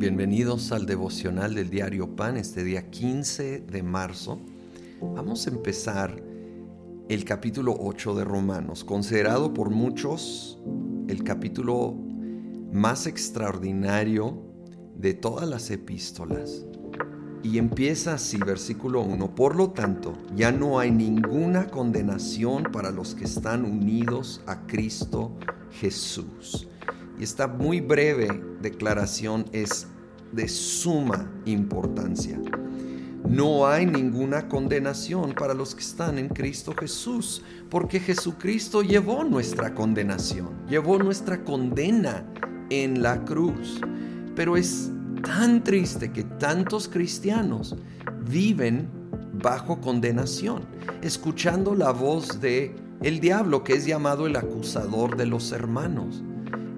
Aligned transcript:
Bienvenidos 0.00 0.72
al 0.72 0.86
devocional 0.86 1.54
del 1.54 1.68
diario 1.68 2.16
Pan 2.16 2.38
este 2.38 2.64
día 2.64 2.88
15 2.88 3.60
de 3.70 3.82
marzo. 3.82 4.40
Vamos 5.02 5.46
a 5.46 5.50
empezar 5.50 6.22
el 7.10 7.24
capítulo 7.26 7.76
8 7.78 8.14
de 8.14 8.24
Romanos, 8.24 8.82
considerado 8.82 9.52
por 9.52 9.68
muchos 9.68 10.58
el 11.06 11.22
capítulo 11.22 11.94
más 12.72 13.06
extraordinario 13.06 14.42
de 14.96 15.12
todas 15.12 15.46
las 15.46 15.70
epístolas. 15.70 16.64
Y 17.42 17.58
empieza 17.58 18.14
así, 18.14 18.38
versículo 18.38 19.02
1, 19.02 19.34
por 19.34 19.54
lo 19.54 19.72
tanto, 19.72 20.14
ya 20.34 20.50
no 20.50 20.78
hay 20.78 20.92
ninguna 20.92 21.66
condenación 21.66 22.62
para 22.72 22.90
los 22.90 23.14
que 23.14 23.24
están 23.24 23.66
unidos 23.66 24.40
a 24.46 24.66
Cristo 24.66 25.36
Jesús. 25.72 26.69
Y 27.20 27.24
esta 27.24 27.46
muy 27.46 27.82
breve 27.82 28.28
declaración 28.62 29.44
es 29.52 29.86
de 30.32 30.48
suma 30.48 31.30
importancia. 31.44 32.40
No 33.28 33.66
hay 33.66 33.84
ninguna 33.84 34.48
condenación 34.48 35.34
para 35.34 35.52
los 35.52 35.74
que 35.74 35.82
están 35.82 36.18
en 36.18 36.28
Cristo 36.30 36.74
Jesús, 36.74 37.42
porque 37.68 38.00
Jesucristo 38.00 38.80
llevó 38.80 39.22
nuestra 39.22 39.74
condenación, 39.74 40.66
llevó 40.66 40.98
nuestra 40.98 41.44
condena 41.44 42.24
en 42.70 43.02
la 43.02 43.22
cruz. 43.26 43.82
Pero 44.34 44.56
es 44.56 44.90
tan 45.22 45.62
triste 45.62 46.12
que 46.12 46.24
tantos 46.24 46.88
cristianos 46.88 47.76
viven 48.30 48.88
bajo 49.34 49.78
condenación, 49.82 50.62
escuchando 51.02 51.74
la 51.74 51.90
voz 51.90 52.40
de 52.40 52.74
el 53.02 53.20
diablo 53.20 53.62
que 53.62 53.74
es 53.74 53.84
llamado 53.84 54.26
el 54.26 54.36
acusador 54.36 55.18
de 55.18 55.26
los 55.26 55.52
hermanos 55.52 56.22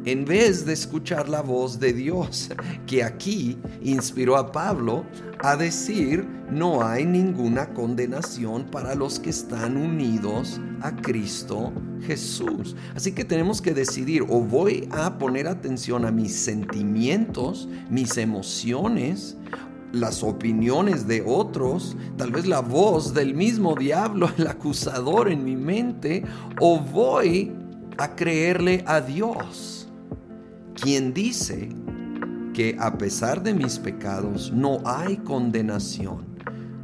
en 0.04 0.24
vez 0.24 0.64
de 0.66 0.72
escuchar 0.72 1.28
la 1.28 1.42
voz 1.42 1.78
de 1.78 1.92
Dios, 1.92 2.50
que 2.86 3.04
aquí 3.04 3.58
inspiró 3.82 4.36
a 4.36 4.50
Pablo 4.50 5.04
a 5.40 5.56
decir, 5.56 6.26
no 6.50 6.84
hay 6.84 7.04
ninguna 7.04 7.72
condenación 7.72 8.64
para 8.64 8.94
los 8.94 9.20
que 9.20 9.30
están 9.30 9.76
unidos 9.76 10.60
a 10.80 10.94
Cristo 10.96 11.72
Jesús. 12.04 12.74
Así 12.96 13.12
que 13.12 13.24
tenemos 13.24 13.62
que 13.62 13.74
decidir, 13.74 14.22
o 14.28 14.40
voy 14.40 14.88
a 14.90 15.18
poner 15.18 15.46
atención 15.46 16.04
a 16.04 16.10
mis 16.10 16.34
sentimientos, 16.34 17.68
mis 17.88 18.16
emociones, 18.16 19.36
las 19.92 20.22
opiniones 20.22 21.06
de 21.06 21.22
otros, 21.24 21.96
tal 22.16 22.30
vez 22.32 22.46
la 22.46 22.60
voz 22.60 23.14
del 23.14 23.34
mismo 23.34 23.74
diablo, 23.74 24.30
el 24.36 24.46
acusador 24.46 25.30
en 25.30 25.44
mi 25.44 25.56
mente, 25.56 26.24
o 26.60 26.80
voy 26.80 27.52
a 27.98 28.16
creerle 28.16 28.82
a 28.86 29.00
Dios 29.00 29.81
quien 30.82 31.14
dice 31.14 31.68
que 32.52 32.76
a 32.80 32.98
pesar 32.98 33.40
de 33.44 33.54
mis 33.54 33.78
pecados 33.78 34.52
no 34.52 34.80
hay 34.84 35.16
condenación, 35.18 36.24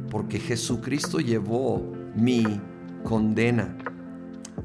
porque 0.09 0.39
Jesucristo 0.39 1.19
llevó 1.19 1.91
mi 2.15 2.61
condena. 3.03 3.75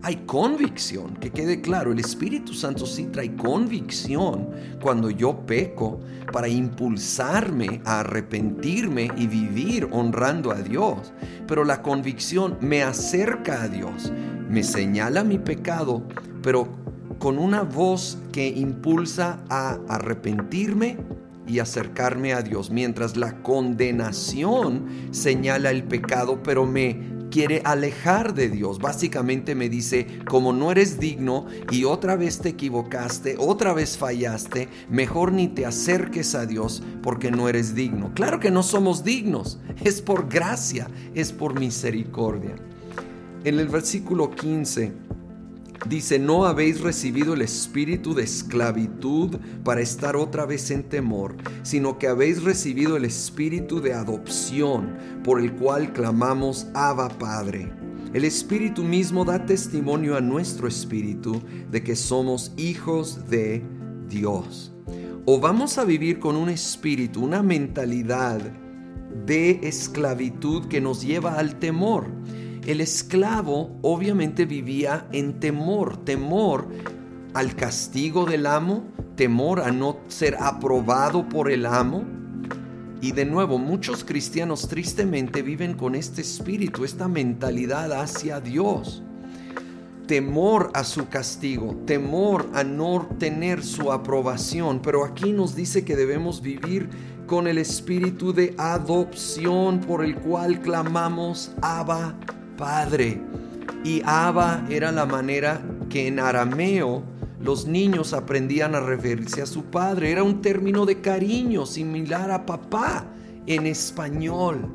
Hay 0.02 0.16
convicción, 0.26 1.14
que 1.16 1.30
quede 1.30 1.60
claro, 1.60 1.90
el 1.90 1.98
Espíritu 1.98 2.54
Santo 2.54 2.86
sí 2.86 3.06
trae 3.06 3.34
convicción 3.34 4.50
cuando 4.80 5.10
yo 5.10 5.44
peco 5.44 5.98
para 6.32 6.46
impulsarme 6.46 7.80
a 7.84 8.00
arrepentirme 8.00 9.08
y 9.16 9.26
vivir 9.26 9.88
honrando 9.90 10.52
a 10.52 10.62
Dios. 10.62 11.12
Pero 11.48 11.64
la 11.64 11.82
convicción 11.82 12.56
me 12.60 12.84
acerca 12.84 13.62
a 13.62 13.68
Dios, 13.68 14.12
me 14.48 14.62
señala 14.62 15.24
mi 15.24 15.38
pecado, 15.38 16.06
pero 16.40 16.83
con 17.24 17.38
una 17.38 17.62
voz 17.62 18.18
que 18.32 18.48
impulsa 18.48 19.42
a 19.48 19.78
arrepentirme 19.88 20.98
y 21.46 21.58
acercarme 21.58 22.34
a 22.34 22.42
Dios, 22.42 22.68
mientras 22.68 23.16
la 23.16 23.40
condenación 23.40 24.84
señala 25.10 25.70
el 25.70 25.84
pecado, 25.84 26.42
pero 26.42 26.66
me 26.66 27.00
quiere 27.30 27.62
alejar 27.64 28.34
de 28.34 28.50
Dios. 28.50 28.78
Básicamente 28.78 29.54
me 29.54 29.70
dice, 29.70 30.06
como 30.28 30.52
no 30.52 30.70
eres 30.70 31.00
digno 31.00 31.46
y 31.70 31.84
otra 31.84 32.14
vez 32.16 32.40
te 32.40 32.50
equivocaste, 32.50 33.36
otra 33.38 33.72
vez 33.72 33.96
fallaste, 33.96 34.68
mejor 34.90 35.32
ni 35.32 35.48
te 35.48 35.64
acerques 35.64 36.34
a 36.34 36.44
Dios 36.44 36.82
porque 37.02 37.30
no 37.30 37.48
eres 37.48 37.74
digno. 37.74 38.12
Claro 38.12 38.38
que 38.38 38.50
no 38.50 38.62
somos 38.62 39.02
dignos, 39.02 39.58
es 39.82 40.02
por 40.02 40.28
gracia, 40.28 40.88
es 41.14 41.32
por 41.32 41.58
misericordia. 41.58 42.54
En 43.44 43.58
el 43.58 43.68
versículo 43.68 44.30
15 44.30 45.13
Dice, 45.88 46.18
no 46.18 46.46
habéis 46.46 46.80
recibido 46.80 47.34
el 47.34 47.42
espíritu 47.42 48.14
de 48.14 48.22
esclavitud 48.22 49.36
para 49.64 49.82
estar 49.82 50.16
otra 50.16 50.46
vez 50.46 50.70
en 50.70 50.84
temor, 50.84 51.36
sino 51.62 51.98
que 51.98 52.08
habéis 52.08 52.42
recibido 52.42 52.96
el 52.96 53.04
espíritu 53.04 53.82
de 53.82 53.92
adopción, 53.92 54.96
por 55.22 55.40
el 55.40 55.52
cual 55.52 55.92
clamamos, 55.92 56.68
Abba 56.72 57.10
Padre. 57.10 57.70
El 58.14 58.24
espíritu 58.24 58.82
mismo 58.82 59.26
da 59.26 59.44
testimonio 59.44 60.16
a 60.16 60.22
nuestro 60.22 60.68
espíritu 60.68 61.42
de 61.70 61.82
que 61.82 61.96
somos 61.96 62.52
hijos 62.56 63.28
de 63.28 63.62
Dios. 64.08 64.72
O 65.26 65.38
vamos 65.38 65.76
a 65.76 65.84
vivir 65.84 66.18
con 66.18 66.36
un 66.36 66.48
espíritu, 66.48 67.22
una 67.22 67.42
mentalidad 67.42 68.40
de 69.26 69.60
esclavitud 69.62 70.66
que 70.66 70.80
nos 70.80 71.02
lleva 71.02 71.34
al 71.34 71.58
temor 71.58 72.06
el 72.66 72.80
esclavo 72.80 73.76
obviamente 73.82 74.46
vivía 74.46 75.06
en 75.12 75.38
temor, 75.38 75.98
temor 75.98 76.68
al 77.34 77.54
castigo 77.56 78.24
del 78.24 78.46
amo, 78.46 78.84
temor 79.16 79.60
a 79.60 79.70
no 79.70 79.98
ser 80.08 80.36
aprobado 80.40 81.28
por 81.28 81.50
el 81.50 81.66
amo. 81.66 82.04
Y 83.02 83.12
de 83.12 83.26
nuevo, 83.26 83.58
muchos 83.58 84.02
cristianos 84.02 84.66
tristemente 84.68 85.42
viven 85.42 85.74
con 85.74 85.94
este 85.94 86.22
espíritu, 86.22 86.84
esta 86.84 87.06
mentalidad 87.06 87.92
hacia 87.92 88.40
Dios. 88.40 89.02
Temor 90.06 90.70
a 90.74 90.84
su 90.84 91.08
castigo, 91.08 91.76
temor 91.86 92.48
a 92.54 92.64
no 92.64 93.08
tener 93.18 93.62
su 93.62 93.92
aprobación. 93.92 94.80
Pero 94.80 95.04
aquí 95.04 95.32
nos 95.32 95.54
dice 95.54 95.84
que 95.84 95.96
debemos 95.96 96.40
vivir 96.40 96.88
con 97.26 97.46
el 97.46 97.58
espíritu 97.58 98.32
de 98.32 98.54
adopción 98.56 99.80
por 99.80 100.04
el 100.04 100.16
cual 100.16 100.60
clamamos 100.60 101.52
Abba 101.60 102.14
Padre. 102.56 103.20
Y 103.84 104.02
Abba 104.04 104.64
era 104.70 104.92
la 104.92 105.06
manera 105.06 105.60
que 105.88 106.06
en 106.06 106.18
arameo 106.18 107.02
los 107.40 107.66
niños 107.66 108.14
aprendían 108.14 108.74
a 108.74 108.80
referirse 108.80 109.42
a 109.42 109.46
su 109.46 109.64
padre. 109.64 110.10
Era 110.10 110.22
un 110.22 110.40
término 110.40 110.86
de 110.86 111.00
cariño 111.00 111.66
similar 111.66 112.30
a 112.30 112.46
papá 112.46 113.06
en 113.46 113.66
español. 113.66 114.66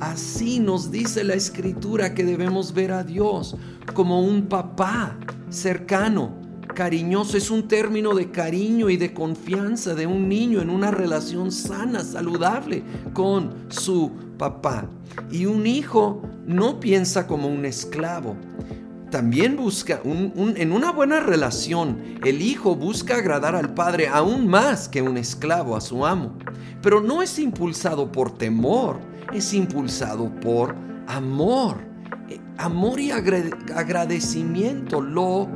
Así 0.00 0.58
nos 0.58 0.90
dice 0.90 1.22
la 1.22 1.34
escritura 1.34 2.14
que 2.14 2.24
debemos 2.24 2.72
ver 2.74 2.90
a 2.90 3.04
Dios 3.04 3.56
como 3.94 4.22
un 4.22 4.46
papá 4.46 5.16
cercano, 5.50 6.32
cariñoso. 6.74 7.36
Es 7.36 7.50
un 7.50 7.68
término 7.68 8.14
de 8.14 8.30
cariño 8.30 8.90
y 8.90 8.96
de 8.96 9.12
confianza 9.12 9.94
de 9.94 10.06
un 10.06 10.28
niño 10.28 10.60
en 10.62 10.70
una 10.70 10.90
relación 10.90 11.52
sana, 11.52 12.02
saludable 12.02 12.82
con 13.12 13.54
su 13.68 14.10
papá. 14.38 14.88
Y 15.30 15.46
un 15.46 15.66
hijo 15.66 16.22
no 16.46 16.80
piensa 16.80 17.26
como 17.26 17.48
un 17.48 17.64
esclavo. 17.64 18.36
También 19.10 19.56
busca, 19.56 20.00
en 20.04 20.72
una 20.72 20.92
buena 20.92 21.18
relación, 21.18 22.18
el 22.24 22.42
hijo 22.42 22.76
busca 22.76 23.16
agradar 23.16 23.56
al 23.56 23.74
padre 23.74 24.06
aún 24.06 24.46
más 24.46 24.88
que 24.88 25.02
un 25.02 25.16
esclavo 25.16 25.76
a 25.76 25.80
su 25.80 26.06
amo. 26.06 26.36
Pero 26.80 27.00
no 27.00 27.20
es 27.20 27.38
impulsado 27.38 28.12
por 28.12 28.38
temor, 28.38 29.00
es 29.32 29.52
impulsado 29.52 30.32
por 30.36 30.76
amor. 31.08 31.78
Eh, 32.28 32.40
amor 32.56 33.00
y 33.00 33.10
agradecimiento 33.10 35.00
lo 35.00 35.48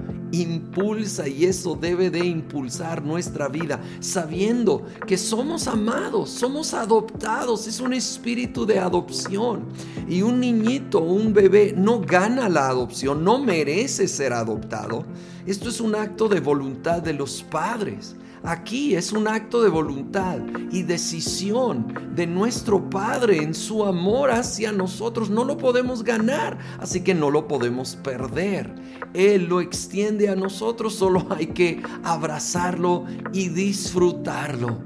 impulsa 0.42 1.28
y 1.28 1.44
eso 1.44 1.76
debe 1.80 2.10
de 2.10 2.24
impulsar 2.24 3.02
nuestra 3.02 3.48
vida, 3.48 3.80
sabiendo 4.00 4.84
que 5.06 5.16
somos 5.16 5.66
amados, 5.66 6.30
somos 6.30 6.74
adoptados, 6.74 7.66
es 7.66 7.80
un 7.80 7.92
espíritu 7.92 8.66
de 8.66 8.78
adopción. 8.78 9.64
Y 10.08 10.22
un 10.22 10.40
niñito, 10.40 11.00
un 11.00 11.32
bebé 11.32 11.74
no 11.76 12.00
gana 12.00 12.48
la 12.48 12.68
adopción, 12.68 13.24
no 13.24 13.38
merece 13.38 14.08
ser 14.08 14.32
adoptado. 14.32 15.04
Esto 15.46 15.68
es 15.68 15.80
un 15.80 15.94
acto 15.94 16.28
de 16.28 16.40
voluntad 16.40 17.02
de 17.02 17.12
los 17.12 17.42
padres. 17.42 18.16
Aquí 18.42 18.94
es 18.94 19.12
un 19.12 19.26
acto 19.26 19.62
de 19.62 19.70
voluntad 19.70 20.38
y 20.70 20.82
decisión 20.82 22.12
de 22.14 22.26
nuestro 22.26 22.90
Padre 22.90 23.38
en 23.38 23.54
su 23.54 23.84
amor 23.84 24.30
hacia 24.30 24.70
nosotros. 24.70 25.30
No 25.30 25.44
lo 25.44 25.56
podemos 25.56 26.02
ganar, 26.02 26.58
así 26.78 27.02
que 27.02 27.14
no 27.14 27.30
lo 27.30 27.48
podemos 27.48 27.96
perder. 27.96 28.74
Él 29.14 29.46
lo 29.46 29.60
extiende 29.62 30.28
a 30.28 30.36
nosotros, 30.36 30.94
solo 30.94 31.26
hay 31.30 31.48
que 31.48 31.82
abrazarlo 32.02 33.04
y 33.32 33.48
disfrutarlo 33.48 34.78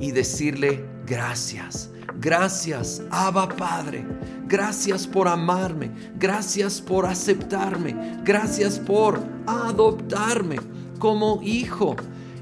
y 0.00 0.10
decirle 0.12 0.93
gracias. 1.06 1.90
Gracias, 2.20 3.02
Abba 3.10 3.48
Padre. 3.48 4.06
Gracias 4.46 5.06
por 5.06 5.28
amarme. 5.28 5.90
Gracias 6.16 6.80
por 6.80 7.06
aceptarme. 7.06 8.20
Gracias 8.24 8.78
por 8.78 9.20
adoptarme 9.46 10.58
como 10.98 11.40
hijo. 11.42 11.96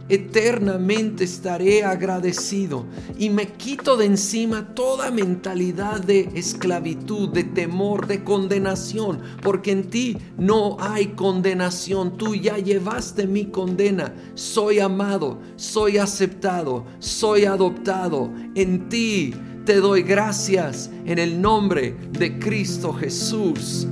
Eternamente 0.09 1.25
estaré 1.25 1.85
agradecido 1.85 2.85
y 3.19 3.31
me 3.31 3.47
quito 3.53 3.97
de 3.97 4.07
encima 4.07 4.75
toda 4.75 5.11
mentalidad 5.11 6.01
de 6.01 6.31
esclavitud, 6.35 7.29
de 7.31 7.45
temor, 7.45 8.07
de 8.07 8.25
condenación, 8.25 9.21
porque 9.43 9.73
en 9.73 9.91
ti 9.91 10.19
no 10.37 10.77
hay 10.81 11.09
condenación. 11.09 12.17
Tú 12.17 12.35
ya 12.35 12.59
llevaste 12.59 13.27
mi 13.27 13.47
condena. 13.47 14.15
Soy 14.35 14.79
amado, 14.79 15.39
soy 15.57 15.99
aceptado, 15.99 16.87
soy 16.99 17.45
adoptado. 17.45 18.31
En 18.55 18.89
ti 18.89 19.35
te 19.65 19.77
doy 19.77 20.03
gracias 20.03 20.91
en 21.05 21.19
el 21.19 21.41
nombre 21.41 21.97
de 22.11 22.39
Cristo 22.39 22.93
Jesús. 22.93 23.87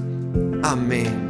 Amén. 0.62 1.29